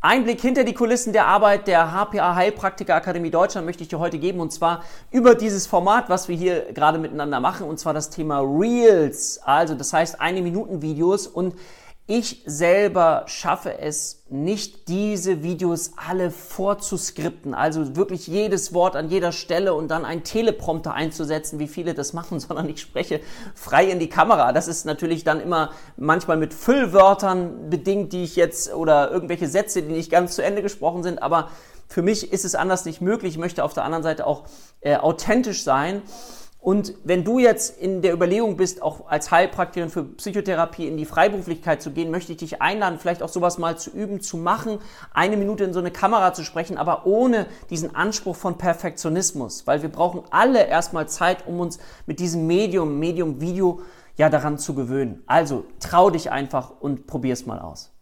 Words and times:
Einblick 0.00 0.40
hinter 0.40 0.62
die 0.62 0.74
Kulissen 0.74 1.12
der 1.12 1.26
Arbeit 1.26 1.66
der 1.66 1.90
HPA 1.90 2.36
Heilpraktiker 2.36 2.94
Akademie 2.94 3.32
Deutschland 3.32 3.66
möchte 3.66 3.82
ich 3.82 3.88
dir 3.88 3.98
heute 3.98 4.20
geben 4.20 4.38
und 4.38 4.52
zwar 4.52 4.84
über 5.10 5.34
dieses 5.34 5.66
Format, 5.66 6.08
was 6.08 6.28
wir 6.28 6.36
hier 6.36 6.72
gerade 6.72 6.98
miteinander 6.98 7.40
machen 7.40 7.66
und 7.66 7.80
zwar 7.80 7.94
das 7.94 8.08
Thema 8.08 8.38
Reels. 8.38 9.40
Also 9.42 9.74
das 9.74 9.92
heißt 9.92 10.20
eine 10.20 10.40
Minuten 10.40 10.82
Videos 10.82 11.26
und 11.26 11.56
ich 12.10 12.42
selber 12.46 13.24
schaffe 13.26 13.80
es 13.80 14.24
nicht, 14.30 14.88
diese 14.88 15.42
Videos 15.42 15.92
alle 15.96 16.30
vorzuskripten, 16.30 17.52
also 17.52 17.96
wirklich 17.96 18.26
jedes 18.26 18.72
Wort 18.72 18.96
an 18.96 19.10
jeder 19.10 19.30
Stelle 19.30 19.74
und 19.74 19.88
dann 19.88 20.06
einen 20.06 20.24
Teleprompter 20.24 20.94
einzusetzen, 20.94 21.58
wie 21.58 21.68
viele 21.68 21.92
das 21.92 22.14
machen, 22.14 22.40
sondern 22.40 22.66
ich 22.70 22.80
spreche 22.80 23.20
frei 23.54 23.90
in 23.90 23.98
die 23.98 24.08
Kamera. 24.08 24.54
Das 24.54 24.68
ist 24.68 24.86
natürlich 24.86 25.22
dann 25.22 25.38
immer 25.38 25.70
manchmal 25.98 26.38
mit 26.38 26.54
Füllwörtern 26.54 27.68
bedingt, 27.68 28.14
die 28.14 28.24
ich 28.24 28.36
jetzt 28.36 28.72
oder 28.72 29.10
irgendwelche 29.10 29.46
Sätze, 29.46 29.82
die 29.82 29.92
nicht 29.92 30.10
ganz 30.10 30.34
zu 30.34 30.42
Ende 30.42 30.62
gesprochen 30.62 31.02
sind, 31.02 31.22
aber 31.22 31.50
für 31.88 32.00
mich 32.00 32.32
ist 32.32 32.46
es 32.46 32.54
anders 32.54 32.86
nicht 32.86 33.02
möglich. 33.02 33.34
Ich 33.34 33.38
möchte 33.38 33.62
auf 33.64 33.74
der 33.74 33.84
anderen 33.84 34.02
Seite 34.02 34.26
auch 34.26 34.44
äh, 34.80 34.96
authentisch 34.96 35.62
sein. 35.62 36.02
Und 36.60 36.94
wenn 37.04 37.22
du 37.22 37.38
jetzt 37.38 37.80
in 37.80 38.02
der 38.02 38.12
Überlegung 38.12 38.56
bist, 38.56 38.82
auch 38.82 39.08
als 39.08 39.30
Heilpraktikerin 39.30 39.90
für 39.90 40.02
Psychotherapie 40.02 40.88
in 40.88 40.96
die 40.96 41.04
Freiberuflichkeit 41.04 41.80
zu 41.80 41.92
gehen, 41.92 42.10
möchte 42.10 42.32
ich 42.32 42.38
dich 42.38 42.60
einladen, 42.60 42.98
vielleicht 42.98 43.22
auch 43.22 43.28
sowas 43.28 43.58
mal 43.58 43.78
zu 43.78 43.90
üben, 43.90 44.20
zu 44.20 44.36
machen, 44.36 44.78
eine 45.14 45.36
Minute 45.36 45.64
in 45.64 45.72
so 45.72 45.78
eine 45.78 45.92
Kamera 45.92 46.34
zu 46.34 46.42
sprechen, 46.42 46.76
aber 46.76 47.06
ohne 47.06 47.46
diesen 47.70 47.94
Anspruch 47.94 48.34
von 48.34 48.58
Perfektionismus, 48.58 49.66
weil 49.66 49.82
wir 49.82 49.88
brauchen 49.88 50.22
alle 50.30 50.66
erstmal 50.66 51.08
Zeit, 51.08 51.46
um 51.46 51.60
uns 51.60 51.78
mit 52.06 52.18
diesem 52.18 52.46
Medium, 52.46 52.98
Medium 52.98 53.40
Video, 53.40 53.80
ja 54.16 54.28
daran 54.28 54.58
zu 54.58 54.74
gewöhnen. 54.74 55.22
Also 55.26 55.64
trau 55.78 56.10
dich 56.10 56.32
einfach 56.32 56.72
und 56.80 57.06
probier's 57.06 57.46
mal 57.46 57.60
aus. 57.60 57.92